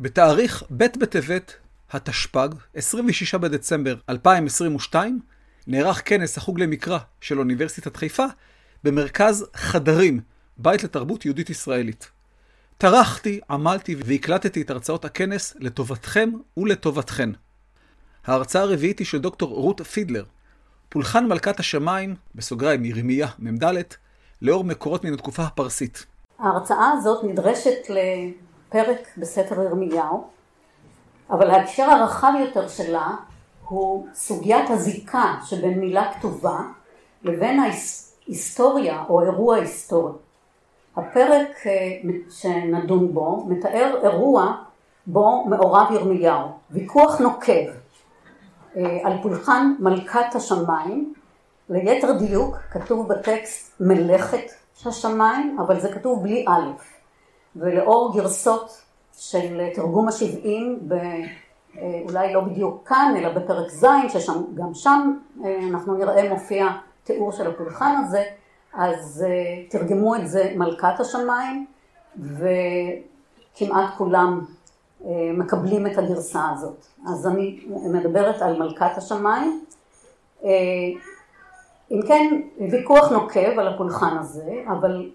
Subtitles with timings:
[0.00, 1.54] בתאריך ב' בטבת
[1.90, 5.20] התשפ"ג, 26 בדצמבר 2022,
[5.66, 8.24] נערך כנס החוג למקרא של אוניברסיטת חיפה
[8.84, 10.20] במרכז חדרים,
[10.58, 12.10] בית לתרבות יהודית ישראלית.
[12.78, 17.30] טרחתי, עמלתי והקלטתי את הרצאות הכנס לטובתכם ולטובתכן.
[18.26, 20.24] ההרצאה הרביעית היא של דוקטור רות פידלר,
[20.88, 23.82] פולחן מלכת השמיים, בסוגריים ירמיה מ"ד,
[24.42, 26.06] לאור מקורות מן התקופה הפרסית.
[26.38, 27.90] ההרצאה הזאת נדרשת
[28.68, 30.24] לפרק בספר ירמיהו,
[31.30, 33.10] אבל ההקשר הרחב יותר שלה
[33.68, 36.60] הוא סוגיית הזיקה שבין מילה כתובה
[37.22, 40.12] לבין ההיסטוריה או אירוע היסטורי.
[40.96, 41.72] הפרק אה,
[42.30, 44.52] שנדון בו מתאר אירוע
[45.06, 47.52] בו מעורב ירמיהו, ויכוח נוקב
[48.76, 51.14] אה, על פולחן מלכת השמיים,
[51.68, 54.50] ליתר דיוק כתוב בטקסט מלאכת
[54.86, 56.97] השמיים, אבל זה כתוב בלי א',
[57.58, 58.82] ולאור גרסות
[59.18, 63.86] של תרגום השבעים, אה, אולי לא בדיוק כאן, אלא בפרק ז',
[64.18, 65.12] שגם שם
[65.44, 66.66] אה, אנחנו נראה מופיע
[67.04, 68.24] תיאור של הפולחן הזה,
[68.74, 69.24] אז
[69.70, 71.66] תרגמו את זה מלכת השמיים,
[72.16, 74.44] וכמעט כולם
[75.34, 76.86] מקבלים את הגרסה הזאת.
[77.08, 79.64] אז אני מדברת על מלכת השמיים.
[80.44, 80.50] אה,
[81.90, 85.10] אם כן, ויכוח נוקב על הפולחן הזה, אבל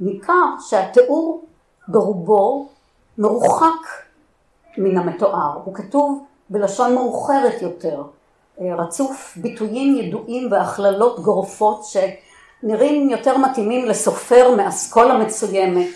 [0.00, 1.44] ניכר שהתיאור
[1.88, 2.68] ברובו
[3.18, 3.86] מרוחק
[4.78, 5.58] מן המתואר.
[5.64, 8.02] הוא כתוב בלשון מאוחרת יותר,
[8.60, 15.90] אה, רצוף ביטויים ידועים והכללות גורפות שנראים יותר מתאימים לסופר מאסכולה מצוימת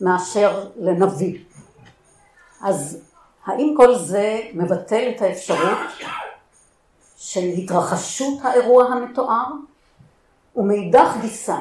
[0.00, 1.38] מאשר לנביא.
[2.62, 2.98] אז
[3.46, 5.78] האם כל זה מבטל את האפשרות
[7.16, 9.46] של התרחשות האירוע המתואר?
[10.56, 11.56] ומאידך גיסא,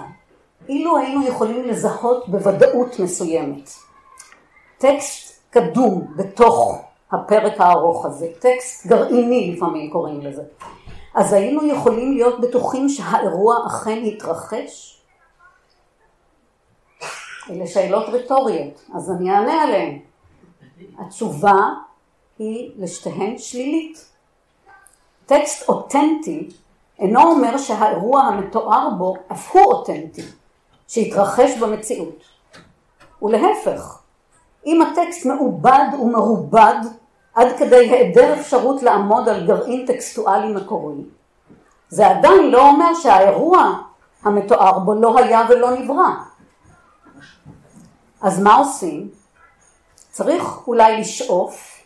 [0.70, 3.70] אילו היינו יכולים לזהות בוודאות מסוימת
[4.78, 10.44] טקסט קדום בתוך הפרק הארוך הזה, טקסט גרעיני לפעמים קוראים לזה,
[11.16, 15.02] אז היינו יכולים להיות בטוחים שהאירוע אכן התרחש?
[17.50, 20.00] אלה שאלות רטוריות, אז אני אענה עליהן.
[21.00, 21.58] התשובה
[22.40, 24.06] היא לשתיהן שלילית.
[25.26, 26.50] טקסט אותנטי
[27.00, 30.22] אינו אומר שהאירוע המתואר בו אף הוא אותנטי,
[30.88, 32.24] שהתרחש במציאות.
[33.22, 34.00] ולהפך,
[34.66, 36.76] אם הטקסט מעובד ומרובד
[37.34, 41.02] עד כדי היעדר אפשרות לעמוד על גרעין טקסטואלי מקורי,
[41.90, 43.82] זה עדיין לא אומר שהאירוע
[44.24, 46.10] המתואר בו לא היה ולא נברא.
[48.22, 49.10] אז מה עושים?
[50.12, 51.84] צריך אולי לשאוף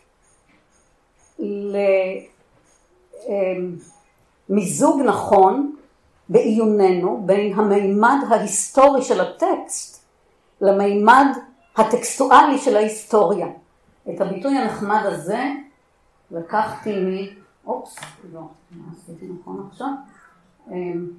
[4.48, 5.76] למיזוג נכון
[6.28, 10.04] בעיוננו בין המימד ההיסטורי של הטקסט
[10.60, 11.26] למימד
[11.76, 13.46] הטקסטואלי של ההיסטוריה.
[14.10, 15.44] את הביטוי הנחמד הזה
[16.30, 17.38] לקחתי מ...
[17.66, 17.96] אופס,
[18.32, 18.40] לא,
[18.70, 19.88] מה עשיתי נכון עכשיו?
[20.70, 21.10] אמ,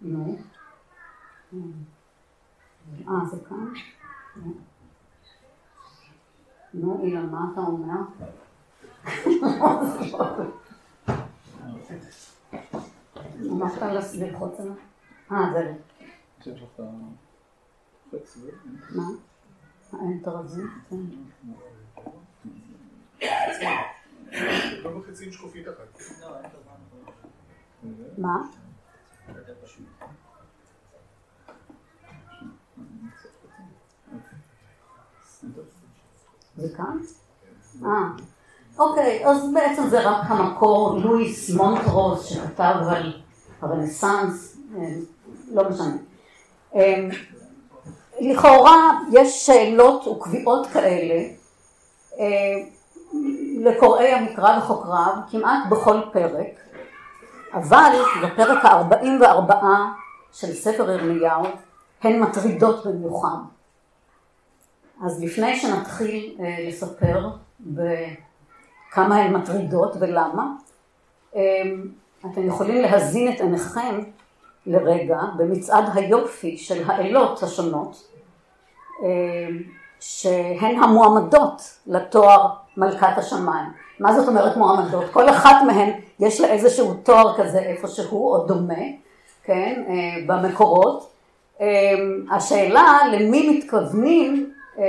[0.00, 0.36] נו.
[3.08, 3.72] אה, זה כאן?
[6.74, 8.00] נו, אילן, מה אתה אומר?
[13.50, 13.82] אמרת
[14.14, 14.74] ללחוץ עליו?
[15.32, 15.38] אה,
[16.44, 16.86] זה לא.
[18.90, 19.08] מה?
[19.92, 20.62] האנטר הזה?
[20.90, 20.96] כן.
[28.18, 28.42] מה?
[36.56, 36.98] זה כאן?
[37.84, 38.10] אה,
[38.78, 43.12] אוקיי, אז בעצם זה רק המקור לואיס מונטרוז שכתב על
[43.62, 44.88] הרנסאנס, אה,
[45.52, 45.96] לא משנה.
[46.74, 47.08] אה,
[48.20, 51.28] לכאורה יש שאלות וקביעות כאלה
[52.18, 52.26] אה,
[53.58, 56.60] לקוראי המקרא וחוקריו כמעט בכל פרק,
[57.52, 57.92] אבל
[58.22, 59.92] בפרק הארבעים וארבעה
[60.32, 61.44] של ספר ירמיהו
[62.02, 63.36] הן מטרידות במיוחד.
[65.04, 67.28] אז לפני שנתחיל אה, לספר
[68.96, 70.46] בכמה הן מטרידות ולמה,
[71.36, 71.42] אה,
[72.20, 74.00] אתם יכולים להזין את עיניכם
[74.66, 78.08] לרגע במצעד היופי של האלות השונות,
[79.02, 79.08] אה,
[80.00, 83.68] שהן המועמדות לתואר מלכת השמיים.
[84.00, 85.04] מה זאת אומרת מועמדות?
[85.12, 85.90] כל אחת מהן
[86.20, 88.84] יש לה איזשהו תואר כזה איפשהו או דומה,
[89.44, 89.82] כן,
[90.26, 91.10] במקורות.
[92.30, 94.84] השאלה למי מתכוונים אה,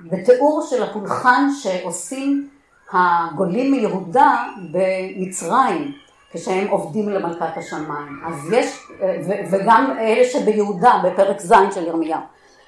[0.00, 2.48] בתיאור של הפולחן שעושים
[2.92, 5.92] הגולים מיהודה במצרים,
[6.32, 8.20] כשהם עובדים למלכת השמיים.
[8.26, 9.20] אז יש, אה,
[9.50, 12.20] וגם אלה שביהודה בפרק ז' של ירמיהו.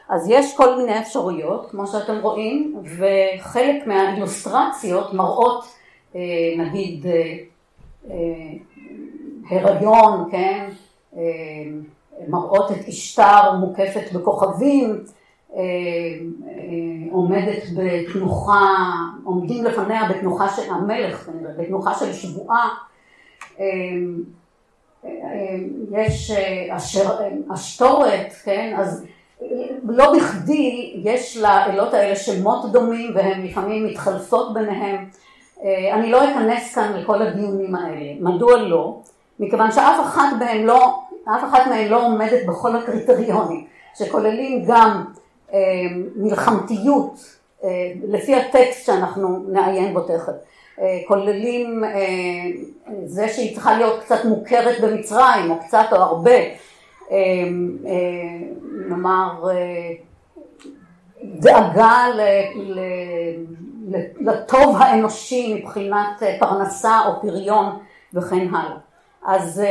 [0.09, 5.65] אז יש כל מיני אפשרויות, כמו שאתם רואים, וחלק מהאילוסטרציות מראות,
[6.15, 6.21] אה,
[6.59, 7.07] נגיד,
[9.51, 10.69] הריון, כן,
[12.29, 15.05] מראות את אשתר מוקפת בכוכבים,
[17.11, 18.75] עומדת בתנוחה,
[19.25, 22.69] עומדים לפניה בתנוחה של המלך, בתנוחה של שבועה.
[25.93, 26.33] יש
[27.55, 29.05] אשתורת, כן, אז
[29.89, 35.09] לא בכדי יש לאלות האלה שמות דומים והן לפעמים מתחלפות ביניהם.
[35.93, 38.13] אני לא אכנס כאן לכל הדיונים האלה.
[38.21, 39.01] מדוע לא?
[39.41, 45.16] מכיוון שאף אחת מהן לא, אף אחת מהן לא עומדת בכל הקריטריונים, שכוללים גם אה,
[46.17, 50.33] מלחמתיות, אה, לפי הטקסט שאנחנו נעיין בו תכף,
[50.81, 51.91] אה, כוללים אה,
[53.05, 56.39] זה שהיא צריכה להיות קצת מוכרת במצרים, או קצת או הרבה,
[57.11, 57.17] אה,
[58.89, 59.51] נאמר
[61.25, 62.07] דאגה
[64.21, 67.79] לטוב האנושי מבחינת פרנסה או פריון
[68.15, 68.77] וכן הלאה.
[69.27, 69.63] אז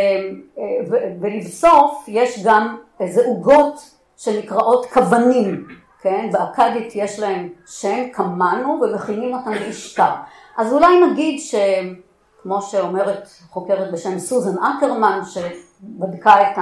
[1.22, 5.68] ולבסוף יש גם איזה עוגות שנקראות כוונים,
[6.02, 6.30] כן?
[6.32, 10.12] באכדית יש להם שם, קמנו, ומכינים אותם לאשתר.
[10.58, 16.58] אז אולי נגיד שכמו שאומרת חוקרת בשם סוזן אקרמן, שבדקה את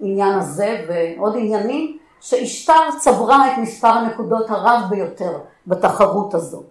[0.00, 6.64] העניין הזה ועוד עניינים, שאשתר צברה את מספר הנקודות הרב ביותר בתחרות הזאת.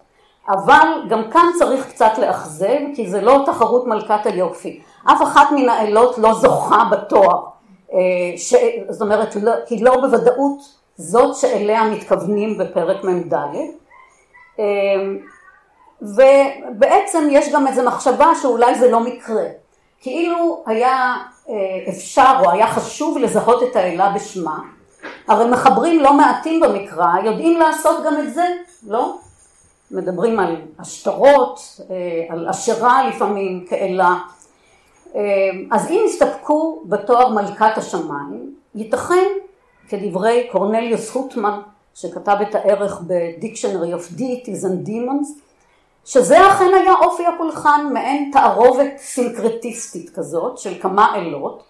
[0.50, 4.82] אבל גם כאן צריך קצת לאכזב, כי זה לא תחרות מלכת היופי.
[5.06, 7.55] אף אחת מן האלות לא זוכה בתואר.
[7.94, 8.54] אה, ש...
[8.90, 10.60] זאת אומרת, לא, כי לא בוודאות
[10.98, 13.34] זאת שאליה מתכוונים בפרק מ"ד.
[14.60, 14.66] אה,
[16.02, 19.44] ובעצם יש גם איזו מחשבה שאולי זה לא מקרה.
[20.02, 21.16] כאילו היה
[21.50, 21.54] אה,
[21.90, 24.60] אפשר או היה חשוב לזהות את האלה בשמה,
[25.28, 28.48] הרי מחברים לא מעטים במקרא יודעים לעשות גם את זה,
[28.88, 29.18] לא?
[29.92, 31.60] מדברים על השטרות,
[32.30, 34.16] על אשרה לפעמים כאלה.
[35.71, 39.27] אז אם יסתפקו בתואר מלכת השמיים, ייתכן
[39.89, 41.59] כדברי קורנליוס הוטמן,
[41.95, 45.39] שכתב את הערך ב-Dictionary of Deities and Demons,
[46.06, 51.63] שזה אכן היה אופי הפולחן, מעין תערובת סינקרטיסטית כזאת של כמה אלות,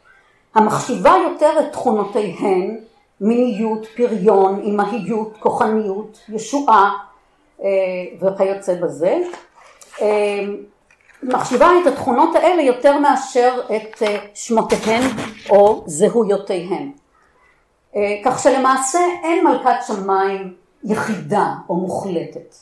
[0.56, 2.77] המחשיבה יותר את תכונותיהן,
[3.21, 6.92] מיניות, פריון, אימהיות, כוחניות, ישועה
[7.63, 7.68] אה,
[8.21, 9.19] וכיוצא בזה,
[10.01, 10.45] אה,
[11.27, 15.01] מחשיבה את התכונות האלה יותר מאשר את אה, שמותיהן
[15.50, 16.92] או זהויותיהן.
[17.95, 22.56] אה, כך שלמעשה אין מלכת שמיים יחידה או מוחלטת.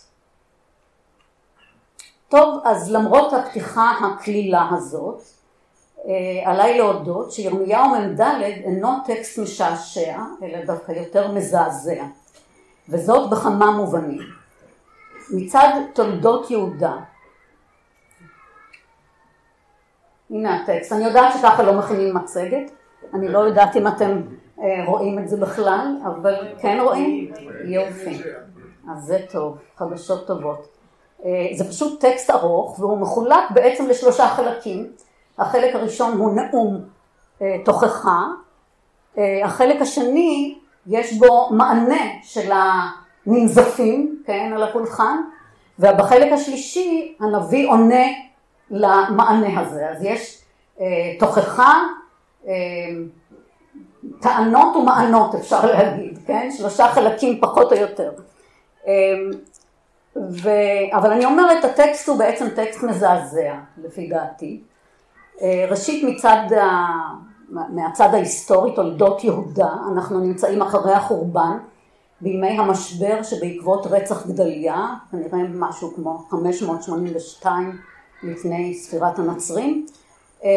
[2.30, 5.22] טוב, אז למרות הפתיחה הקלילה הזאת,
[6.06, 12.04] אה, עליי להודות שירמיהו מ"ד אינו טקסט משעשע, אלא דווקא יותר מזעזע,
[12.90, 14.22] וזאת בכמה מובנים.
[15.30, 16.94] מצד תולדות יהודה,
[20.34, 22.72] הנה הטקסט, אני יודעת שככה לא מכינים מצגת,
[23.14, 24.22] אני לא יודעת אם אתם
[24.62, 27.32] אה, רואים את זה בכלל, אבל כן רואים?
[27.66, 28.22] יופי.
[28.92, 30.68] אז זה טוב, חדשות טובות.
[31.26, 34.92] אה, זה פשוט טקסט ארוך והוא מחולק בעצם לשלושה חלקים.
[35.38, 36.82] החלק הראשון הוא נאום
[37.42, 38.22] אה, תוכחה,
[39.44, 42.52] החלק השני יש בו מענה של
[43.26, 45.18] הננזפים, כן, על הפולחן,
[45.80, 48.06] ובחלק השלישי הנביא עונה
[48.72, 49.90] למענה הזה.
[49.90, 50.42] אז יש
[51.20, 51.84] תוכחה,
[54.20, 56.50] טענות ומענות אפשר להגיד, כן?
[56.52, 58.12] שלושה חלקים פחות או יותר.
[58.88, 58.92] אמ,
[60.16, 60.50] ו...
[60.94, 64.62] אבל אני אומרת, הטקסט הוא בעצם טקסט מזעזע, לפי דעתי.
[65.42, 66.88] אה, ראשית מצד ה...
[67.50, 71.58] מהצד ההיסטורי, תולדות יהודה, אנחנו נמצאים אחרי החורבן,
[72.22, 77.78] בימי המשבר שבעקבות רצח גדליה, כנראה משהו כמו 582
[78.24, 79.86] לפני ספירת הנצרים.
[80.44, 80.50] אה,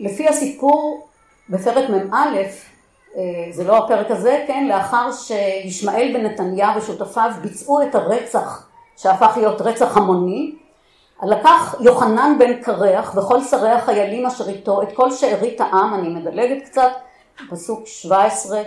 [0.00, 1.06] לפי הסיפור,
[1.48, 2.14] בפרק מ"א,
[3.16, 9.36] אה, זה לא הפרק הזה, כן, לאחר שישמעאל בן נתניה ושותפיו ביצעו את הרצח שהפך
[9.36, 10.54] להיות רצח המוני,
[11.22, 16.64] לקח יוחנן בן קרח וכל שרי החיילים אשר איתו את כל שארית העם, אני מדלגת
[16.64, 16.90] קצת,
[17.50, 18.62] פסוק 17,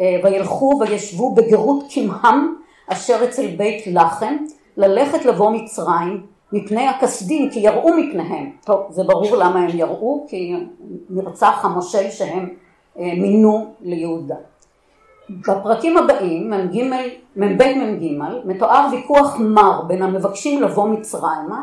[0.00, 4.36] אה, וילכו וישבו בגרות קמהם אשר אצל בית לחם,
[4.76, 8.50] ללכת לבוא מצרים מפני הכסדים, כי יראו מפניהם.
[8.64, 10.54] טוב, זה ברור למה הם יראו, כי
[11.10, 12.48] נרצח המושל שהם
[12.98, 14.34] אה, מינו ליהודה.
[15.30, 16.82] בפרקים הבאים, מ"ג,
[17.36, 21.60] מ"ב מ"ג, מתואר ויכוח מר בין המבקשים לבוא מצרימה,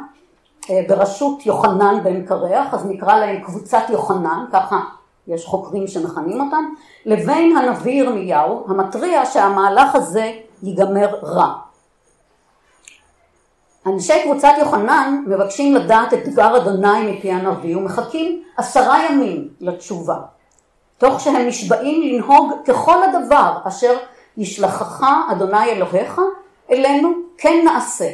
[0.69, 4.79] אה, בראשות יוחנן בן קרח, אז נקרא להם קבוצת יוחנן, ככה
[5.27, 6.63] יש חוקרים שמכנים אותם,
[7.05, 10.31] לבין הנביא ירמיהו המתריע שהמהלך הזה
[10.63, 11.53] ייגמר רע.
[13.93, 20.15] אנשי קבוצת יוחנן מבקשים לדעת את דבר אדוני מפי הנביא ומחכים עשרה ימים לתשובה,
[20.97, 23.97] תוך שהם נשבעים לנהוג ככל הדבר אשר
[24.37, 26.21] ישלחך אדוני אלוהיך
[26.71, 28.09] אלינו כן נעשה.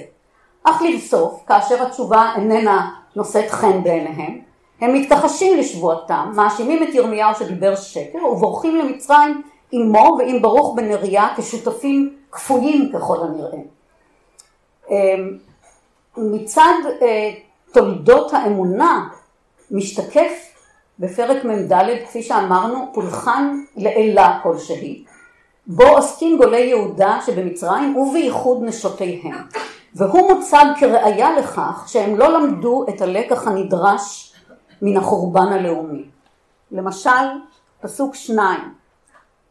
[0.63, 4.39] אך לבסוף, כאשר התשובה איננה נושאת חן בעיניהם,
[4.81, 9.41] הם מתכחשים לשבועתם, מאשימים את ירמיהו שדיבר שקר ובורחים למצרים
[9.71, 13.59] עמו ועם ברוך בן נריה כשותפים כפויים ככל הנראה.
[16.17, 17.31] מצד אה,
[17.73, 19.07] תולדות האמונה
[19.71, 20.55] משתקף
[20.99, 21.73] בפרק מ"ד,
[22.05, 25.05] כפי שאמרנו, פולחן לאלה כלשהי,
[25.67, 29.35] בו עוסקים גולי יהודה שבמצרים ובייחוד נשותיהם,
[29.95, 34.33] והוא מוצג כראיה לכך שהם לא למדו את הלקח הנדרש
[34.81, 36.05] מן החורבן הלאומי.
[36.71, 37.09] למשל,
[37.81, 38.73] פסוק שניים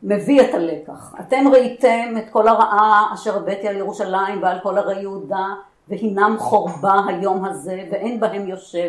[0.02, 1.14] מביא את הלקח.
[1.21, 5.47] אתם ראיתם את כל הרעה אשר הבאתי על ירושלים ועל כל ערי יהודה
[5.88, 8.88] והינם חורבה היום הזה ואין בהם יושב.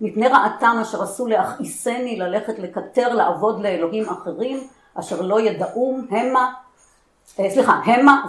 [0.00, 6.52] מפני רעתם אשר עשו להכעיסני ללכת לקטר לעבוד לאלוהים אחרים אשר לא ידעום המה
[7.40, 8.24] אה, סליחה המה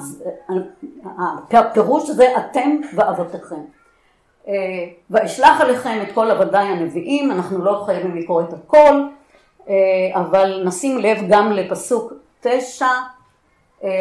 [1.51, 3.62] הפירוש זה אתם ואבותיכם.
[4.48, 4.53] אה,
[5.10, 9.08] ואשלח עליכם את כל עבדיי הנביאים אנחנו לא חייבים לקרוא את הכל
[9.70, 9.74] אה,
[10.15, 12.88] אבל נשים לב גם לפסוק תשע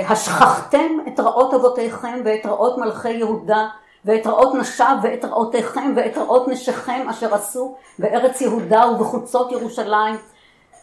[0.08, 3.68] השכחתם את רעות אבותיכם ואת רעות מלכי יהודה
[4.04, 10.16] ואת רעות נשיו ואת רעותיכם ואת רעות נשיכם אשר עשו בארץ יהודה ובחוצות ירושלים.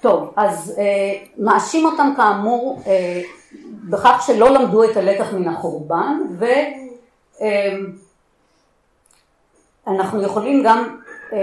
[0.01, 3.21] טוב, אז אה, מאשים אותם כאמור אה,
[3.89, 6.19] בכך שלא למדו את הלקח מן החורבן
[9.85, 10.97] ואנחנו אה, יכולים גם
[11.33, 11.37] אה,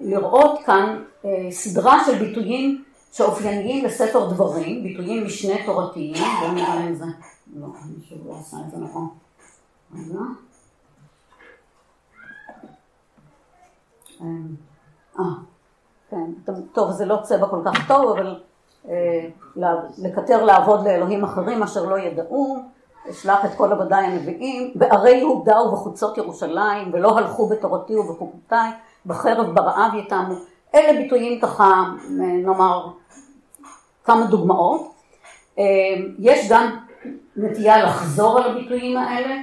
[0.00, 6.94] לראות כאן אה, סדרה של ביטויים שאופייניים לספר דברים, ביטויים משנה תורתיים, בואו נראה אם
[6.94, 7.04] זה,
[7.56, 9.08] לא, מישהו לא עשה את זה נכון.
[9.94, 10.20] רגע.
[15.18, 15.24] אה,
[16.10, 18.40] כן, טוב, זה לא צבע כל כך טוב, אבל
[18.88, 19.28] אה,
[19.98, 22.56] לקטר לעבוד לאלוהים אחרים אשר לא ידעו,
[23.10, 28.70] אשלח את כל עבדיי הנביאים, בערי יהודה ובחוצות ירושלים, ולא הלכו בתורתי ובחוקותיי,
[29.06, 30.34] בחרב ברעב יתמו.
[30.74, 32.88] אלה ביטויים ככה, נאמר,
[34.04, 34.92] כמה דוגמאות.
[35.58, 35.64] אה,
[36.18, 36.76] יש גם
[37.36, 39.36] נטייה לחזור על הביטויים האלה.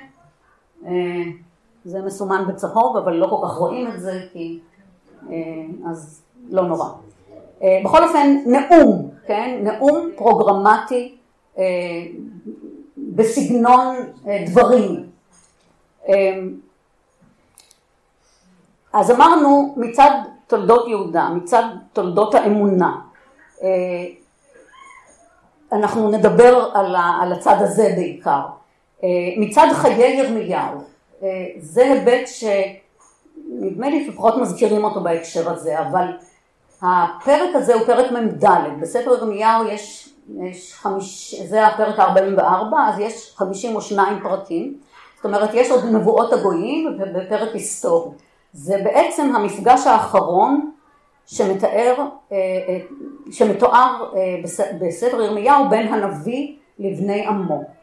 [1.85, 4.68] זה מסומן בצהוב, אבל לא כל כך רואים את זה, כי אה,
[5.89, 6.89] אז לא נורא.
[7.63, 9.59] אה, בכל אופן, נאום, כן?
[9.63, 11.15] נאום פרוגרמטי
[11.57, 11.63] אה,
[12.97, 13.95] בסגנון
[14.45, 15.09] דברים.
[18.93, 20.11] אז אמרנו מצד
[20.47, 22.95] תולדות יהודה, מצד תולדות האמונה,
[25.71, 26.69] אנחנו נדבר
[27.21, 28.41] על הצד הזה בעיקר.
[29.37, 30.79] מצד חיי ירמיהו,
[31.59, 32.27] זה היבט
[33.59, 36.05] שנדמה לי לפחות מזכירים אותו בהקשר הזה, אבל
[36.81, 38.45] הפרק הזה הוא פרק מ"ד,
[38.81, 40.09] בספר ירמיהו יש,
[40.43, 44.77] יש חמיש, זה הפרק ה-44, אז יש 52 פרקים,
[45.15, 48.11] זאת אומרת יש עוד נבואות הגויים בפרק היסטורי.
[48.53, 50.71] זה בעצם המפגש האחרון
[51.25, 51.95] שמתאר,
[52.31, 52.79] אה, אה,
[53.31, 54.41] שמתואר אה,
[54.79, 57.78] בספר ירמיהו בין הנביא לבני עמו.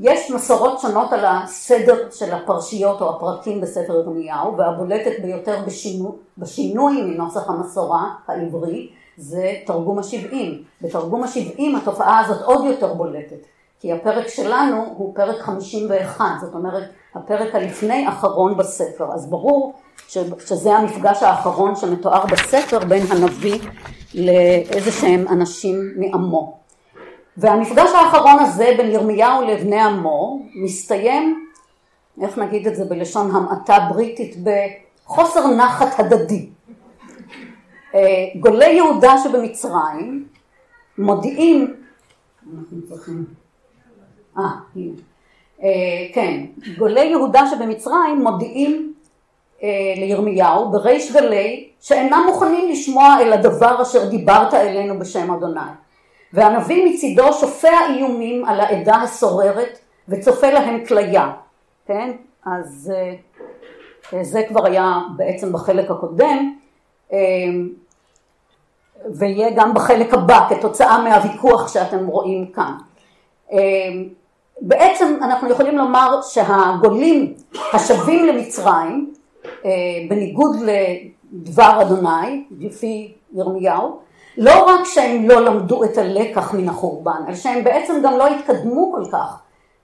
[0.00, 7.02] יש מסורות שונות על הסדר של הפרשיות או הפרקים בספר ירמיהו, והבולטת ביותר בשינוי, בשינוי
[7.02, 10.62] מנוסח המסורה העברי זה תרגום השבעים.
[10.82, 13.46] בתרגום השבעים התופעה הזאת עוד יותר בולטת,
[13.80, 19.72] כי הפרק שלנו הוא פרק 51, זאת אומרת הפרק הלפני אחרון בספר, אז ברור
[20.46, 23.58] שזה המפגש האחרון שמתואר בספר בין הנביא
[24.14, 26.65] לאיזה שהם אנשים מעמו.
[27.36, 31.46] והמפגש האחרון הזה בין ירמיהו לבני עמו מסתיים,
[32.22, 36.48] איך נגיד את זה בלשון המעטה בריטית, בחוסר נחת הדדי.
[37.94, 38.00] אה,
[38.40, 40.26] גולי יהודה שבמצרים
[40.98, 41.74] מודיעים,
[44.38, 44.42] אה,
[44.76, 44.92] הנה,
[45.62, 45.68] אה,
[46.14, 46.44] כן,
[46.78, 48.92] גולי יהודה שבמצרים מודיעים
[49.62, 55.60] אה, לירמיהו בריש גלי שאינם מוכנים לשמוע אל הדבר אשר דיברת אלינו בשם אדוני.
[56.36, 59.78] והנביא מצידו שופע איומים על העדה הסוררת
[60.08, 61.32] וצופה להם כליה,
[61.86, 62.10] כן?
[62.46, 62.92] אז
[64.12, 66.54] אה, זה כבר היה בעצם בחלק הקודם,
[67.12, 67.18] אה,
[69.14, 72.72] ויהיה גם בחלק הבא כתוצאה מהוויכוח שאתם רואים כאן.
[73.52, 73.58] אה,
[74.60, 77.34] בעצם אנחנו יכולים לומר שהגולים
[77.72, 79.12] השבים למצרים,
[80.08, 80.56] בניגוד
[81.32, 83.98] לדבר אדוני, לפי ירמיהו,
[84.36, 88.92] לא רק שהם לא למדו את הלקח מן החורבן, אלא שהם בעצם גם לא התקדמו
[88.92, 89.38] כל כך,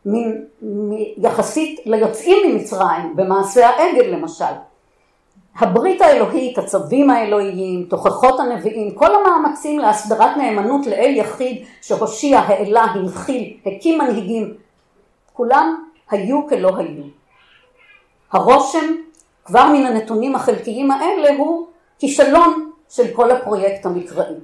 [0.06, 0.14] מ,
[0.62, 4.54] מ, יחסית ליוצאים ממצרים, במעשה העגל למשל.
[5.56, 13.56] הברית האלוהית, הצווים האלוהיים, תוכחות הנביאים, כל המאמצים להסדרת נאמנות לאל יחיד שהושיע, העלה, הנחיל,
[13.66, 14.54] הקים מנהיגים,
[15.32, 17.04] כולם היו כלא היו.
[18.32, 18.94] הרושם
[19.44, 21.66] כבר מן הנתונים החלקיים האלה הוא
[21.98, 24.34] כישלון של כל הפרויקט המקראי.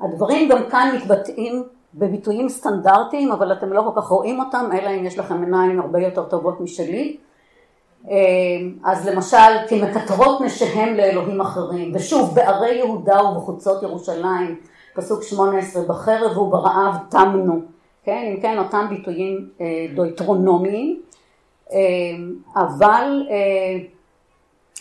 [0.00, 5.04] הדברים גם כאן מתבטאים בביטויים סטנדרטיים, אבל אתם לא כל כך רואים אותם, אלא אם
[5.04, 7.16] יש לכם עיניים הרבה יותר טובות משלי.
[8.10, 8.16] אה,
[8.84, 14.60] אז למשל, כי מקטרות נשיהם לאלוהים אחרים, ושוב, בערי יהודה ובחוצות ירושלים,
[14.94, 17.60] פסוק 18, בחרב וברעב תמנו,
[18.04, 21.00] כן, אם כן, אותם ביטויים אה, דויטרונומיים,
[22.56, 23.26] אבל,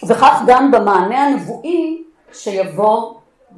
[0.07, 3.13] וכך גם במענה הנבואי שיבוא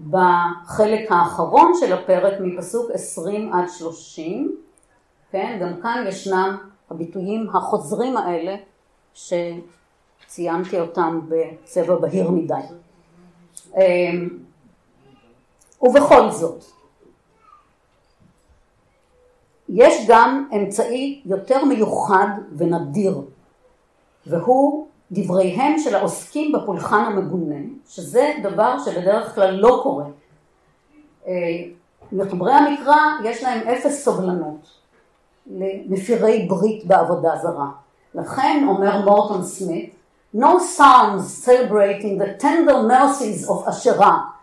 [0.10, 4.56] בחלק האחרון של הפרק מפסוק 20 עד 30,
[5.32, 6.58] כן, גם כאן ישנם
[6.92, 8.56] הביטויים החוזרים האלה
[9.14, 12.54] שציינתי אותם בצבע בהיר מדי.
[13.78, 14.30] אמ,
[15.82, 16.64] ובכל זאת,
[19.70, 23.22] יש גם אמצעי יותר מיוחד ונדיר,
[24.28, 27.56] והוא דבריהם של העוסקים בפולחן המגונה,
[27.88, 30.06] שזה דבר שבדרך כלל לא קורה.
[31.28, 31.34] אה,
[32.12, 34.68] מחברי המקרא יש להם אפס סובלנות
[35.48, 37.68] למפירי ברית בעבודה זרה.
[38.16, 39.96] לכן אומר מורטון סמית,
[40.36, 44.34] No psalms celebrating the tender mercies of Asherah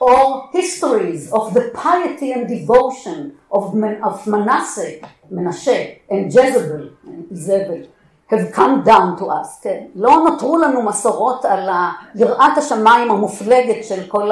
[0.00, 5.00] or histories of the piety and devotion of, of Manasseh,
[5.32, 6.90] Menashe and Jezebel,
[7.30, 7.88] Jezebel.
[8.30, 9.84] have come down to us, כן?
[9.94, 11.68] לא נותרו לנו מסורות על
[12.14, 14.30] יראת השמיים המופלגת של כל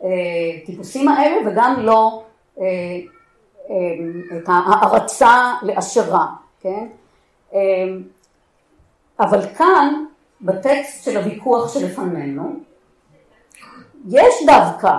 [0.00, 2.22] הטיפוסים האלה וגם לא
[2.60, 2.64] אה,
[3.70, 6.26] אה, את ההערצה לאשרה,
[6.60, 6.86] כן?
[7.54, 7.60] אה,
[9.20, 10.04] אבל כאן,
[10.40, 12.52] בטקסט של הוויכוח שלפנינו,
[14.08, 14.90] יש דווקא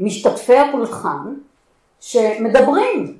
[0.00, 1.34] משתתפי הפולחן
[2.02, 3.16] שמדברים.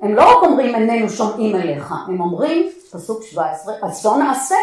[0.00, 4.56] הם לא רק אומרים איננו שומעים אליך, הם אומרים, פסוק 17, אסון נעשה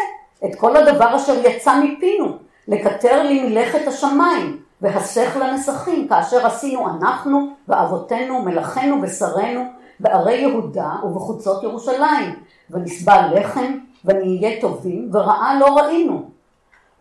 [0.44, 2.36] את כל הדבר אשר יצא מפינו,
[2.68, 9.64] לקטר לי מלאכת השמיים, והסך לנסכים, כאשר עשינו אנחנו ואבותינו, מלאכינו ושרינו,
[10.00, 12.34] בערי יהודה ובחוצות ירושלים,
[12.70, 16.22] ונסבל לחם, ונהיה טובים, ורעה לא ראינו.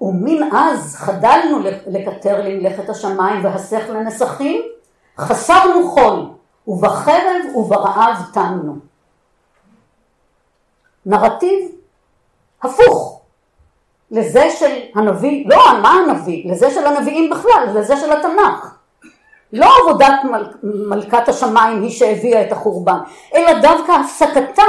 [0.01, 4.61] ומן אז חדלנו לקטר לי מלאכת השמיים והסך לנסכים,
[5.17, 6.33] חסרנו חול,
[6.67, 8.75] ובחרב וברעב תמנו.
[11.05, 11.71] נרטיב
[12.63, 13.21] הפוך
[14.11, 18.75] לזה של הנביא, לא מה הנביא, לזה של הנביאים בכלל, לזה של התנ"ך.
[19.53, 22.97] לא עבודת מל, מלכת השמיים היא שהביאה את החורבן,
[23.35, 24.63] אלא דווקא הפסקתה,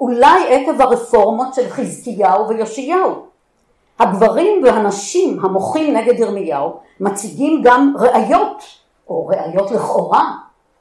[0.00, 3.26] אולי עקב הרפורמות של חזקיהו ויאשיהו.
[3.98, 8.64] הגברים והנשים המוחים נגד ירמיהו מציגים גם ראיות,
[9.08, 10.30] או ראיות לכאורה,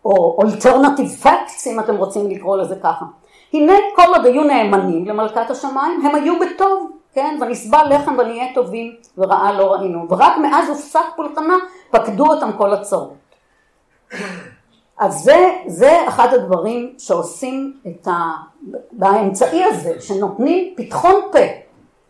[0.06, 3.06] או alternative facts אם אתם רוצים לקרוא לזה ככה.
[3.54, 8.96] הנה כל עוד היו נאמנים למלכת השמיים, הם היו בטוב, כן, ונסבל לחם ונהיה טובים
[9.18, 11.56] ורעה לא ראינו, ורק מאז הופסק פולחנה
[11.92, 13.14] פקדו אותם כל הצרות.
[14.98, 18.32] אז זה, זה אחד הדברים שעושים את ה...
[18.92, 21.40] באמצעי הזה, שנותנים פתחון פה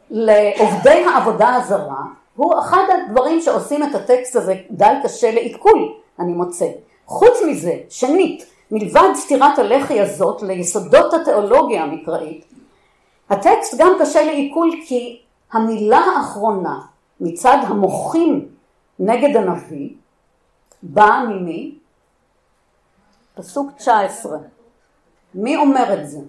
[0.10, 2.04] לעובדי העבודה הזרה,
[2.36, 6.88] הוא אחד הדברים שעושים את הטקסט הזה די קשה לעיכול, אני מוצאת.
[7.10, 12.45] חוץ מזה, שנית, מלבד סתירת הלחי הזאת ליסודות התיאולוגיה המקראית,
[13.30, 16.80] הטקסט גם קשה לעיכול כי המילה האחרונה
[17.19, 18.48] מצד המוחים
[19.00, 19.89] נגד הנביא
[20.84, 21.76] באה ממי?
[23.36, 24.38] פסוק 19.
[25.34, 26.19] מי אומר את זה?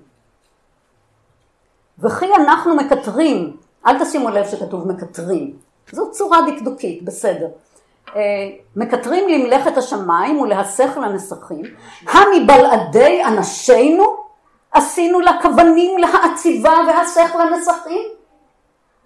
[1.98, 5.56] וכי אנחנו מקטרים, אל תשימו לב שכתוב מקטרים,
[5.92, 7.48] זו צורה דקדוקית, בסדר.
[8.16, 8.20] אה,
[8.76, 11.62] מקטרים למלאכת השמיים ולהסך לנסכים,
[12.08, 14.04] המבלעדי אנשינו
[14.72, 18.02] עשינו לכוונים להעציבה והסך לנסכים?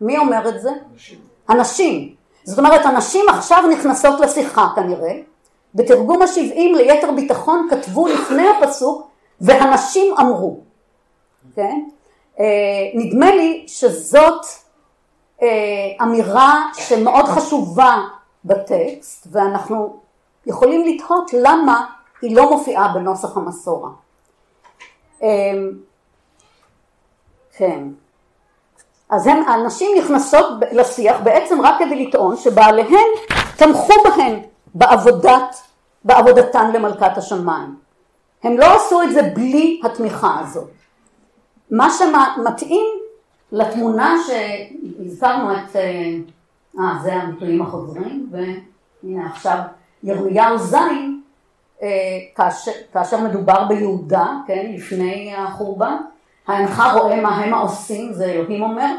[0.01, 0.71] מי אומר את זה?
[0.93, 1.19] אנשים.
[1.49, 2.15] הנשים.
[2.45, 5.13] זאת אומרת, הנשים עכשיו נכנסות לשיחה כנראה.
[5.75, 9.09] בתרגום השבעים ליתר ביטחון כתבו לפני הפסוק
[9.41, 10.61] והנשים אמרו.
[11.57, 11.85] כן?
[12.41, 12.45] אה,
[12.95, 14.47] נדמה לי שזאת
[15.43, 15.49] אה,
[16.03, 17.99] אמירה שמאוד חשובה
[18.45, 19.97] בטקסט, ואנחנו
[20.47, 21.87] יכולים לתהות למה
[22.23, 23.91] היא לא מופיעה בנוסח המסורה.
[25.23, 25.71] אמ,
[27.57, 27.89] כן.
[29.09, 33.09] אז הם, הנשים נכנסות לשיח בעצם רק כדי לטעון שבעליהן
[33.57, 34.41] תמכו בהן
[34.75, 35.57] בעבודת,
[36.05, 37.77] בעבודתן למלכת השמיים.
[38.43, 40.71] הם לא עשו את זה בלי התמיכה הזאת.
[41.71, 42.87] מה שמתאים
[43.53, 45.77] לתמונה שהזכרנו את,
[46.79, 49.59] אה, זה הביטויים החוזרים, והנה עכשיו
[50.03, 50.75] ירמיהו ז',
[51.83, 51.89] אה,
[52.37, 55.97] כאשר, כאשר מדובר ביהודה, כן, לפני החורבן,
[56.47, 58.95] האינך רואה מה הם העושים, זה אלוהים אומר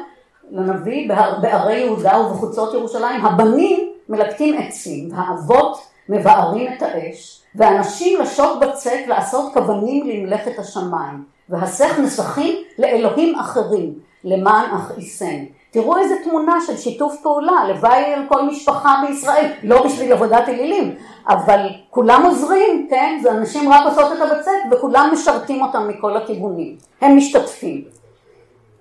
[0.51, 1.09] לנביא,
[1.41, 5.77] בערי יהודה ובחוצות ירושלים, הבנים מלקטים עצים, האבות
[6.09, 14.69] מבערים את האש, ואנשים לשוט בצק לעשות כוונים למלאכת השמיים, והסך נסכים לאלוהים אחרים, למען
[14.75, 15.45] אכעיסן.
[15.75, 20.95] תראו איזה תמונה של שיתוף פעולה, לוואי על כל משפחה בישראל, לא בשביל עבודת אלילים,
[21.27, 23.19] אבל כולם עוזרים, כן?
[23.23, 27.83] זה אנשים רק עושות את הבצק וכולם משרתים אותם מכל הכיוונים, הם משתתפים.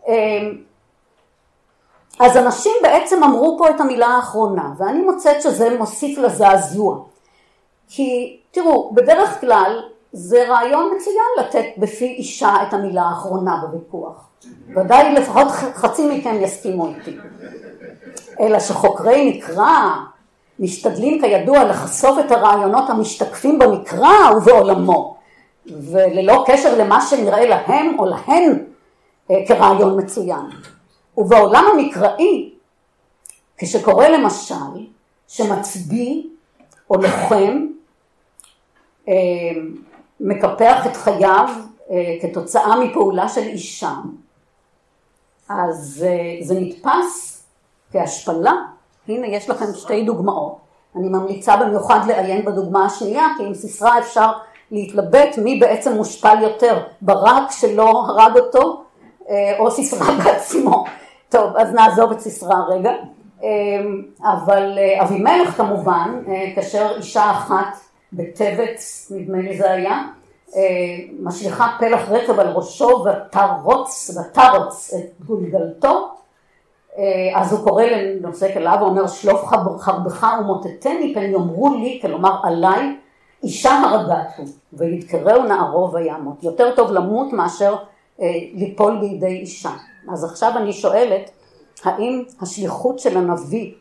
[0.08, 0.12] אמ,
[2.20, 6.98] אז אנשים בעצם אמרו פה את המילה האחרונה, ואני מוצאת שזה מוסיף לזעזוע.
[7.88, 9.82] כי תראו, בדרך כלל
[10.16, 14.28] זה רעיון מצוין לתת בפי אישה את המילה האחרונה בוויכוח.
[14.76, 17.16] ודאי לפחות חצי מכם יסכימו איתי.
[18.40, 19.94] אלא שחוקרי מקרא
[20.58, 25.16] משתדלים כידוע לחשוף את הרעיונות המשתקפים במקרא ובעולמו,
[25.66, 28.64] וללא קשר למה שנראה להם או להן
[29.30, 30.46] אה, כרעיון מצוין.
[31.16, 32.50] ובעולם המקראי,
[33.58, 34.86] כשקורה למשל
[35.28, 36.22] שמצביא
[36.90, 37.66] או לוחם
[39.08, 39.14] אה,
[40.20, 41.48] מקפח את חייו
[41.90, 43.92] אה, כתוצאה מפעולה של אישה,
[45.48, 47.44] אז אה, זה נתפס
[47.92, 48.52] כהשפלה.
[49.08, 50.56] הנה יש לכם שתי דוגמאות.
[50.96, 54.32] אני ממליצה במיוחד לעיין בדוגמה השנייה, כי עם סיסרא אפשר
[54.70, 58.84] להתלבט מי בעצם מושפל יותר, ברק שלא הרג אותו,
[59.58, 60.84] או סיסרא בעצמו.
[61.28, 62.92] טוב, אז נעזוב את סיסרא רגע.
[64.22, 66.22] אבל אבימלך כמובן,
[66.54, 67.78] כאשר אישה אחת
[68.16, 70.02] בטבת, נדמה לי זה היה,
[70.56, 70.60] אה,
[71.20, 76.08] משליכה פלח רקב על ראשו ותרוץ, ותרוץ את גולגלתו,
[76.98, 79.44] אה, אז הוא קורא לנושא כליו ואומר שלוף
[79.78, 82.96] חרבך ומוטטני פן יאמרו לי, כלומר עליי,
[83.42, 86.44] אישה הרגתו וידקרהו נערו וימות.
[86.44, 87.76] יותר טוב למות מאשר
[88.20, 89.70] אה, ליפול בידי אישה.
[90.12, 91.30] אז עכשיו אני שואלת,
[91.84, 93.72] האם השליחות של הנביא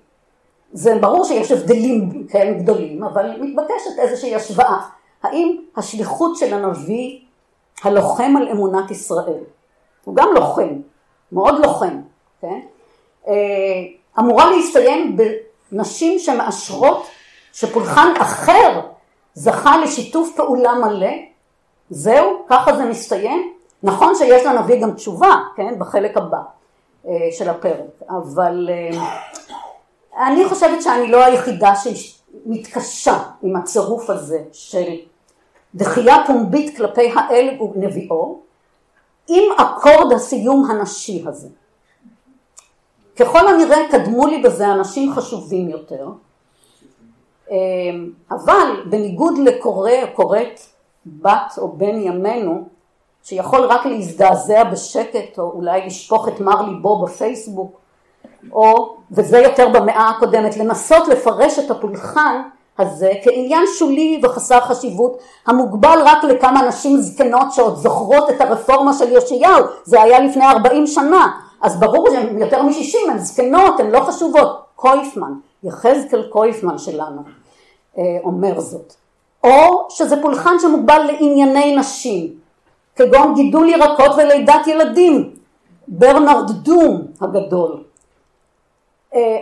[0.74, 4.82] זה ברור שיש הבדלים כן, גדולים, אבל מתבקשת איזושהי השוואה.
[5.24, 7.20] האם השליחות של הנביא
[7.84, 9.44] הלוחם על אמונת ישראל,
[10.04, 10.70] הוא גם לוחם,
[11.32, 12.02] מאוד לוחם,
[12.42, 12.60] כן?
[13.28, 13.34] אה,
[14.20, 15.18] אמורה להסתיים
[15.72, 17.08] בנשים שמאשרות
[17.54, 18.82] שפולחן אחר
[19.34, 21.12] זכה לשיתוף פעולה מלא,
[21.90, 23.54] זהו, ככה זה מסתיים.
[23.84, 26.38] נכון שיש לנביא גם תשובה, כן, בחלק הבא
[27.08, 29.08] אה, של הפרק, אבל אה,
[30.17, 34.93] אני חושבת שאני לא היחידה שמתקשה עם הצירוף הזה של
[35.76, 38.39] דחייה פומבית כלפי האל ונביאו,
[39.28, 41.49] עם אקורד הסיום הנשי הזה.
[43.15, 46.08] ככל הנראה קדמו לי בזה אנשים חשובים יותר,
[47.52, 50.60] אמ, אבל בניגוד לקורא או קוראת
[51.06, 52.67] בת או בן ימינו,
[53.23, 57.80] שיכול רק להזדעזע בשקט או אולי לשפוך את מר ליבו בפייסבוק,
[58.51, 62.41] או, וזה יותר במאה הקודמת, לנסות לפרש את הפולחן
[62.79, 69.12] הזה כעניין שולי וחסר חשיבות, המוגבל רק לכמה נשים זקנות שעוד זוכרות את הרפורמה של
[69.12, 71.27] יאשיהו, זה היה לפני 40 שנה,
[71.62, 74.63] אז ברור שהן יותר מ-60, הן זקנות, הן לא חשובות.
[74.84, 77.21] קויפמן, יחזקאל קויפמן שלנו,
[77.97, 78.93] אה, אומר זאת.
[79.43, 82.34] או שזה פולחן שמוגבל לענייני נשים,
[82.95, 85.32] כגון גידול ירקות ולידת ילדים,
[85.88, 87.84] ברנרד דום הגדול,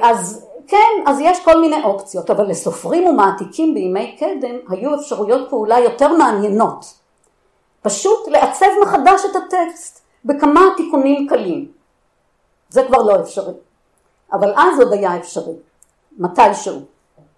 [0.02, 5.80] אז כן, אז יש כל מיני אופציות, אבל לסופרים ומעתיקים בימי קדם היו אפשרויות פעולה
[5.80, 6.94] יותר מעניינות.
[7.82, 11.72] פשוט לעצב מחדש את הטקסט בכמה תיקונים קלים.
[12.70, 13.54] זה כבר לא אפשרי.
[14.34, 15.54] אבל אז עוד היה אפשרי,
[16.18, 16.80] מתישהו.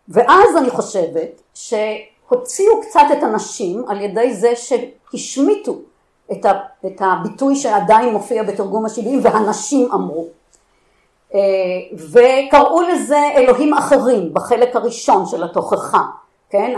[0.09, 5.75] ואז אני חושבת שהוציאו קצת את הנשים על ידי זה שהשמיטו
[6.85, 10.27] את הביטוי שעדיין מופיע בתרגום השבעים והנשים אמרו.
[11.35, 11.39] אה,
[12.11, 16.03] וקראו לזה אלוהים אחרים בחלק הראשון של התוכחה,
[16.49, 16.73] כן?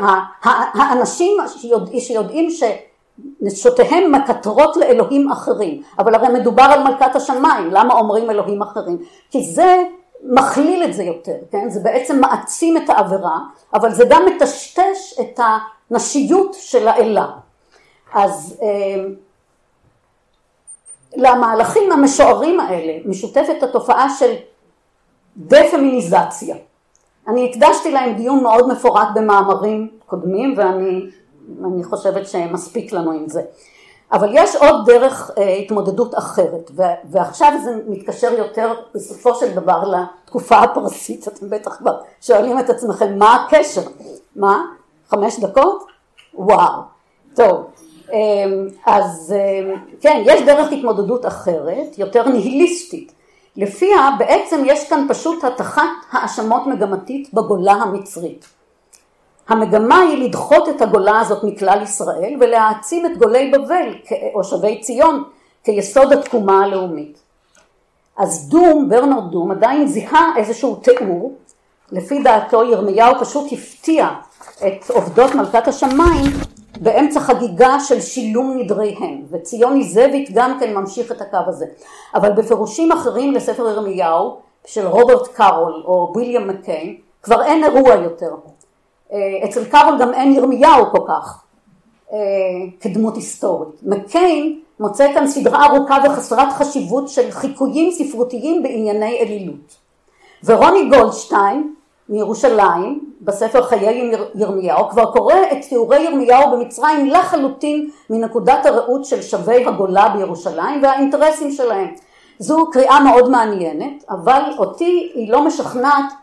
[0.73, 8.29] האנשים שיודע, שיודעים שנשותיהם מקטרות לאלוהים אחרים, אבל הרי מדובר על מלכת השמיים, למה אומרים
[8.29, 8.97] אלוהים אחרים?
[9.31, 9.83] כי זה
[10.23, 11.69] מכליל את זה יותר, כן?
[11.69, 13.39] זה בעצם מעצים את העבירה,
[13.73, 15.39] אבל זה גם מטשטש את
[15.91, 17.25] הנשיות של האלה.
[18.13, 19.03] אז אה,
[21.17, 24.33] למהלכים המשוערים האלה משותפת התופעה של
[25.37, 26.55] דה-פמיניזציה.
[27.27, 33.41] אני הקדשתי להם דיון מאוד מפורט במאמרים קודמים ואני חושבת שמספיק לנו עם זה.
[34.11, 36.71] אבל יש עוד דרך אה, התמודדות אחרת,
[37.11, 43.19] ועכשיו זה מתקשר יותר בסופו של דבר לתקופה הפרסית, אתם בטח כבר שואלים את עצמכם
[43.19, 43.81] מה הקשר,
[44.35, 44.65] מה?
[45.09, 45.85] חמש דקות?
[46.33, 46.81] וואו,
[47.35, 47.65] טוב,
[48.85, 53.11] אז אה, כן, יש דרך התמודדות אחרת, יותר ניהיליסטית,
[53.57, 58.45] לפיה בעצם יש כאן פשוט הטחת האשמות מגמתית בגולה המצרית.
[59.47, 63.95] המגמה היא לדחות את הגולה הזאת מכלל ישראל ולהעצים את גולי בבל
[64.33, 65.23] או שבי ציון
[65.63, 67.19] כיסוד התקומה הלאומית.
[68.17, 71.35] אז דום, ברנרד דום, עדיין זיהה איזשהו תיאור,
[71.91, 74.09] לפי דעתו ירמיהו פשוט הפתיע
[74.67, 76.31] את עובדות מלכת השמיים
[76.81, 81.65] באמצע חגיגה של שילום נדריהן, וציוני זווית גם כן ממשיך את הקו הזה.
[82.15, 88.35] אבל בפירושים אחרים לספר ירמיהו, של רוברט קארול או ויליאם מקיין, כבר אין אירוע יותר.
[89.13, 91.43] אה, אצל קארול גם אין ירמיהו כל כך
[92.13, 92.17] אה,
[92.79, 93.83] כדמות היסטורית.
[93.83, 99.75] מקיין מוצא כאן סדרה ארוכה וחסרת חשיבות של חיקויים ספרותיים בענייני אלילות.
[100.43, 101.74] ורוני גולדשטיין
[102.09, 109.65] מירושלים, בספר חיי ירמיהו, כבר קורא את תיאורי ירמיהו במצרים לחלוטין מנקודת הראות של שווי
[109.65, 111.93] הגולה בירושלים והאינטרסים שלהם.
[112.39, 116.13] זו קריאה מאוד מעניינת, אבל אותי היא לא משכנעת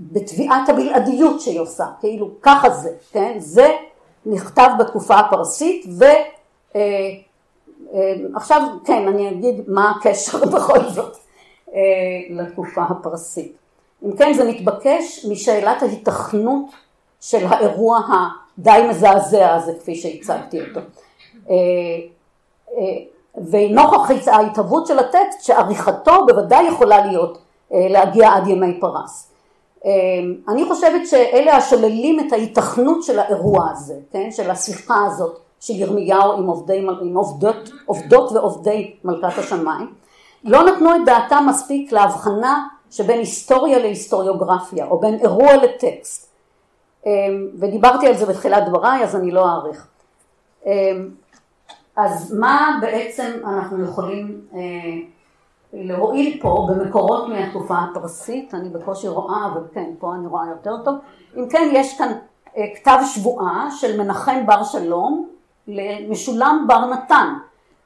[0.00, 3.34] בתביעת הבלעדיות שהיא עושה, כאילו ככה זה, כן?
[3.38, 3.68] זה
[4.26, 6.80] נכתב בתקופה הפרסית ועכשיו
[8.60, 11.16] אה, אה, כן אני אגיד מה הקשר בכל זאת
[11.74, 11.80] אה,
[12.30, 13.65] לתקופה הפרסית.
[14.04, 16.64] אם כן זה מתבקש משאלת ההיתכנות
[17.20, 18.00] של האירוע
[18.58, 20.80] הדי מזעזע הזה כפי שהצגתי אותו.
[23.50, 27.38] ונוכח ההתהוות של הטקסט שעריכתו בוודאי יכולה להיות
[27.70, 29.32] להגיע עד ימי פרס.
[30.48, 34.30] אני חושבת שאלה השוללים את ההיתכנות של האירוע הזה, כן?
[34.30, 39.92] של השיחה הזאת של ירמיהו עם, עובדי, עם עובדות, עובדות ועובדי מלכת השמיים,
[40.44, 46.32] לא נתנו את דעתם מספיק להבחנה שבין היסטוריה להיסטוריוגרפיה או בין אירוע לטקסט
[47.06, 49.86] אמ, ודיברתי על זה בתחילת דבריי אז אני לא אאריך.
[50.66, 51.10] אמ,
[51.96, 54.60] אז מה בעצם אנחנו יכולים אה,
[55.72, 60.94] להועיל פה במקורות מהתקופה הפרסית, אני בקושי רואה, אבל כן, פה אני רואה יותר טוב.
[61.36, 62.12] אם כן, יש כאן
[62.56, 65.28] אה, כתב שבועה של מנחם בר שלום
[65.68, 67.34] למשולם בר נתן.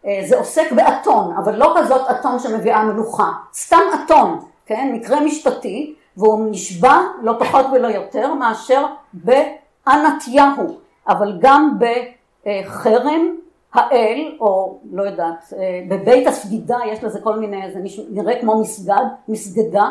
[0.06, 4.38] אה, זה עוסק באתון, אבל לא כזאת אתון שמביאה מלוכה, סתם אתון,
[4.70, 10.78] כן, מקרה משפטי, והוא נשבע לא פחות ולא יותר מאשר בענתיהו,
[11.08, 13.36] אבל גם בחרם
[13.72, 17.80] האל, או לא יודעת, אה, בבית הסגידה יש לזה כל מיני, זה
[18.10, 19.88] נראה כמו מסגד, מסגדה,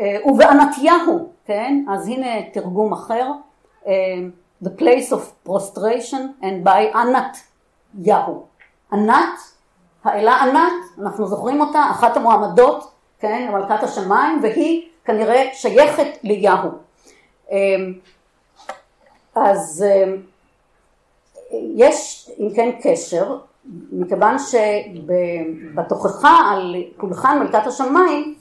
[0.00, 1.84] אה, ובענתיהו, כן?
[1.88, 3.30] אז הנה תרגום אחר,
[3.86, 3.92] אה,
[4.64, 7.36] The place of prostration and by ענת
[7.98, 8.46] יהו.
[8.92, 9.38] ענת,
[10.04, 16.70] האלה ענת, אנחנו זוכרים אותה, אחת המועמדות, כן, למלכת השמיים, והיא כנראה שייכת ליהו.
[19.34, 19.84] אז
[21.76, 23.38] יש אם כן קשר,
[23.92, 24.36] מכיוון
[25.76, 28.34] שבתוכחה על פולחן מלכת השמיים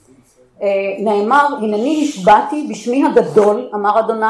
[0.62, 0.68] אה,
[1.00, 4.26] נאמר הנני השבעתי בשמי הגדול אמר אדוני,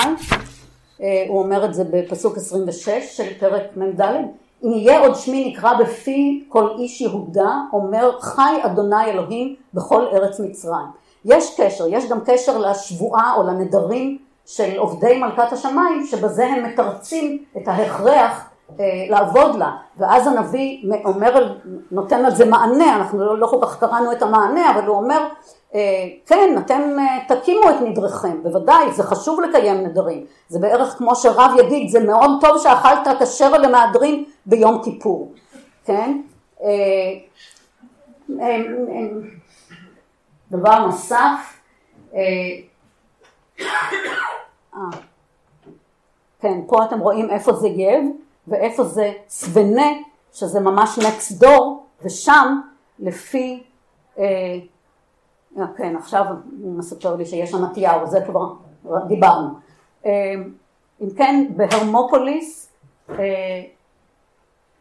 [1.02, 4.02] אה, הוא אומר את זה בפסוק 26 של פרק מ"ד,
[4.64, 10.40] אם יהיה עוד שמי נקרא בפי כל איש יהודה אומר חי אדוני אלוהים בכל ארץ
[10.40, 10.86] מצרים.
[11.26, 17.44] יש קשר, יש גם קשר לשבועה או לנדרים של עובדי מלכת השמיים שבזה הם מתרצים
[17.58, 18.50] את ההכרח
[18.80, 21.54] אה, לעבוד לה, ואז הנביא אומר,
[21.92, 25.28] נותן על זה מענה, אנחנו לא, לא כל כך קראנו את המענה, אבל הוא אומר,
[25.76, 25.80] אה,
[26.26, 31.52] כן, אתם אה, תקימו את נדריכם, בוודאי, זה חשוב לקיים נדרים, זה בערך כמו שרב
[31.58, 35.34] יגיד, זה מאוד טוב שאכלת כשר למהדרין ביום כיפור,
[35.86, 36.22] כן?
[40.52, 41.60] דבר נוסף,
[46.40, 48.06] כן, פה אתם רואים איפה זה יב,
[48.48, 49.92] ואיפה זה סוונה,
[50.34, 51.64] שזה ממש next door,
[52.04, 52.60] ושם
[53.00, 53.64] לפי,
[54.20, 54.24] אה,
[55.58, 56.26] אה, כן עכשיו
[56.62, 58.54] הוא מספר לי שיש שם נטיהו, זה כבר
[59.08, 59.50] דיברנו.
[60.06, 60.34] אה,
[61.02, 62.70] אם כן, בהרמופוליס
[63.10, 63.16] אה,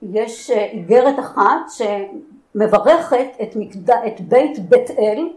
[0.02, 1.70] יש אה, איגרת אחת
[2.54, 3.90] שמברכת את, מקד...
[3.90, 5.28] את בית בית אל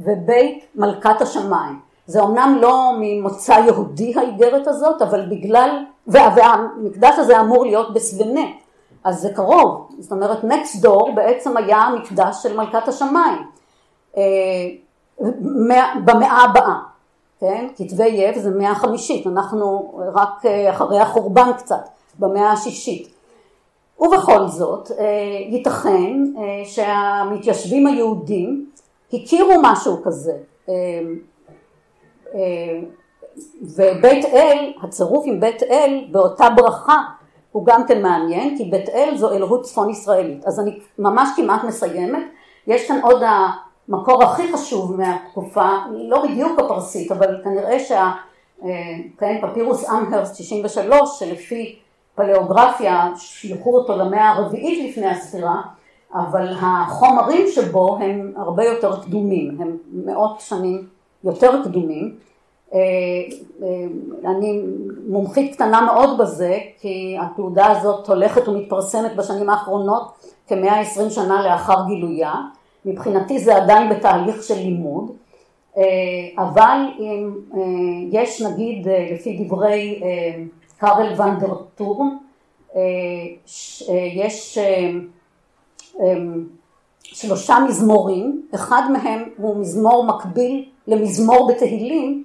[0.00, 1.78] ובית מלכת השמיים.
[2.06, 8.44] זה אמנם לא ממוצא יהודי האיגרת הזאת, אבל בגלל, והמקדש הזה אמור להיות בסבנה,
[9.04, 13.46] אז זה קרוב, זאת אומרת next door בעצם היה המקדש של מלכת השמיים
[16.04, 16.74] במאה הבאה,
[17.40, 17.68] כן?
[17.76, 23.17] כתבי יב זה מאה חמישית, אנחנו רק אחרי החורבן קצת, במאה השישית.
[24.00, 24.90] ובכל זאת,
[25.48, 26.24] ייתכן
[26.64, 28.70] שהמתיישבים היהודים
[29.12, 30.32] הכירו משהו כזה.
[33.62, 37.02] ובית אל, הצירוף עם בית אל באותה ברכה
[37.52, 40.44] הוא גם כן מעניין, כי בית אל זו אלוהות צפון ישראלית.
[40.46, 42.22] אז אני ממש כמעט מסיימת.
[42.66, 43.22] יש כאן עוד
[43.88, 48.12] המקור הכי חשוב מהתקופה, לא בדיוק הפרסית, אבל כנראה שה...
[48.64, 48.68] אה,
[49.18, 51.78] כן, פפירוס אמהרסט 63, שלפי
[52.18, 55.62] פלאוגרפיה שלחו אותו למאה הרביעית לפני הספירה,
[56.14, 60.86] אבל החומרים שבו הם הרבה יותר קדומים, הם מאות שנים
[61.24, 62.14] יותר קדומים.
[62.74, 62.78] אה,
[63.62, 64.62] אה, אני
[65.08, 70.12] מומחית קטנה מאוד בזה, כי התעודה הזאת הולכת ומתפרסמת בשנים האחרונות
[70.48, 72.34] כמאה עשרים שנה לאחר גילויה.
[72.84, 75.10] מבחינתי זה עדיין בתהליך של לימוד,
[75.76, 75.82] אה,
[76.38, 77.30] אבל אם
[78.12, 80.02] יש נגיד לפי דברי
[80.78, 82.16] קארל ונדר טורן,
[84.14, 84.58] יש
[87.02, 92.24] שלושה מזמורים, אחד מהם הוא מזמור מקביל למזמור בתהילים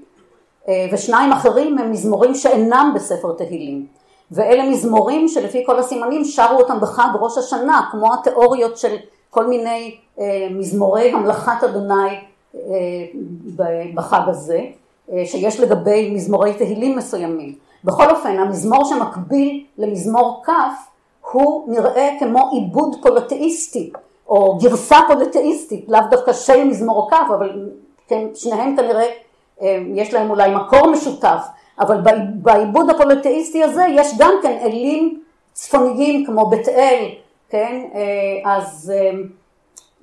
[0.67, 3.85] אה, ושניים אחרים הם מזמורים שאינם בספר תהילים.
[4.31, 8.95] ואלה מזמורים שלפי כל הסימנים שרו אותם בחג ראש השנה כמו התיאוריות של
[9.29, 12.15] כל מיני אה, מזמורי המלאכת אדוני
[12.55, 12.61] אה,
[13.95, 14.59] בחג הזה
[15.25, 17.55] שיש לגבי מזמורי תהילים מסוימים.
[17.83, 20.49] בכל אופן המזמור שמקביל למזמור כ'
[21.31, 23.91] הוא נראה כמו עיבוד פולותאיסטי
[24.27, 27.69] או גרסה פולותאיסטית לאו דווקא של מזמור כ' אבל
[28.07, 29.05] כן, שניהם כנראה
[29.61, 31.45] אה, יש להם אולי מקור משותף,
[31.79, 31.97] אבל
[32.35, 35.21] בעיבוד הפוליטאיסטי הזה יש גם כן אלים
[35.53, 37.05] צפוניים כמו בית אל,
[37.49, 39.11] כן, אה, אז אה,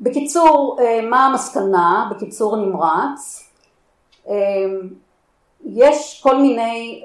[0.01, 0.79] בקיצור,
[1.11, 2.11] מה המסקנה?
[2.11, 3.51] בקיצור נמרץ,
[5.67, 7.05] יש כל מיני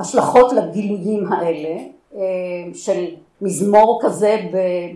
[0.00, 1.76] השלכות לגילויים האלה
[2.74, 3.04] של
[3.40, 4.36] מזמור כזה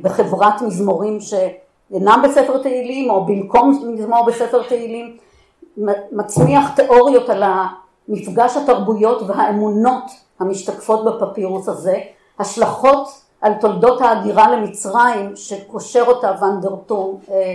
[0.02, 5.16] בחברת מזמורים שאינם בספר תהילים או במקום מזמור בספר תהילים
[6.12, 10.04] מצמיח תיאוריות על המפגש התרבויות והאמונות
[10.40, 12.00] המשתקפות בפפירוס הזה,
[12.38, 13.08] השלכות
[13.40, 17.54] על תולדות ההגירה למצרים שקושר אותה ונדרטור אה,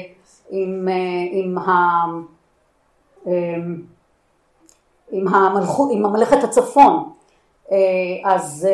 [0.50, 0.94] עם, אה,
[1.32, 2.06] עם, ה,
[3.28, 3.34] אה,
[5.12, 7.10] עם, המלכות, עם ממלכת הצפון.
[8.24, 8.68] אז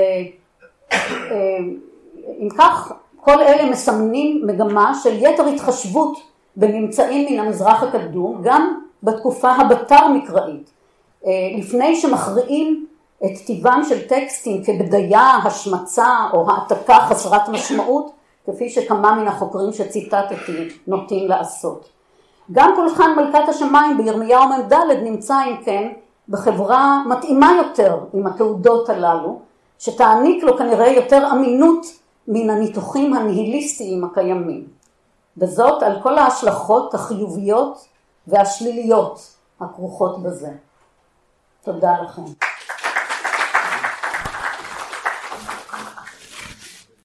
[2.40, 6.18] אם כך, כל אלה מסמנים מגמה של יתר התחשבות
[6.58, 10.70] בממצאים מן המזרח הקדום, גם בתקופה הבתר מקראית,
[11.26, 12.86] אה, לפני שמכריעים
[13.26, 18.12] את טיבם של טקסטים כבדיה, השמצה או העתקה חסרת משמעות,
[18.46, 20.36] כפי שכמה מן החוקרים שציטטתי
[20.88, 21.90] נוטים לעשות.
[22.52, 25.92] גם פולחן מלכת השמיים בירמיהו מ"ד נמצא אם כן
[26.30, 29.40] בחברה מתאימה יותר עם התעודות הללו,
[29.80, 31.86] שתעניק לו כנראה יותר אמינות
[32.28, 34.68] מן הניתוחים הניהיליסטיים הקיימים.
[35.38, 37.88] וזאת על כל ההשלכות החיוביות
[38.28, 40.52] והשליליות הכרוכות בזה.
[41.64, 42.22] תודה לכם.